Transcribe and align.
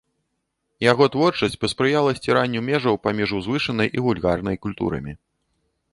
Яго 0.91 1.05
творчасць 1.15 1.57
паспрыяла 1.65 2.15
сціранню 2.19 2.65
межаў 2.71 2.95
паміж 3.05 3.29
узвышанай 3.41 3.87
і 3.99 4.07
вульгарнай 4.07 4.57
культурамі. 4.65 5.13